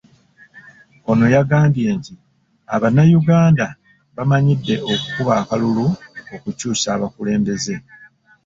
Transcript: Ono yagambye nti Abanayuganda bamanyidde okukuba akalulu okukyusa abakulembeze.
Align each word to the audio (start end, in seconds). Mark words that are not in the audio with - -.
Ono 1.11 1.25
yagambye 1.35 1.87
nti 1.97 2.13
Abanayuganda 2.75 3.65
bamanyidde 4.15 4.75
okukuba 4.93 5.31
akalulu 5.41 5.85
okukyusa 6.35 6.87
abakulembeze. 6.95 7.75